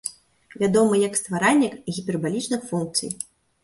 [0.61, 3.19] Вядомы як стваральнік гіпербалічных функцый.